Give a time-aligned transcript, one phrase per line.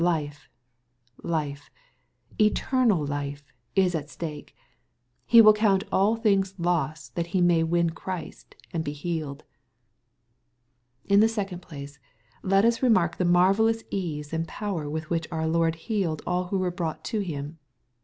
[0.01, 0.49] Life,
[1.21, 1.69] life,
[2.41, 4.55] eternal life is at stake.
[5.27, 9.43] He will count all things loss that he may win Christ, and be healed.
[11.05, 11.99] In the second place.
[12.43, 16.57] Jet us remark the marvdhua ease and power with which our Lord healed all who
[16.57, 17.59] toere brought to Him.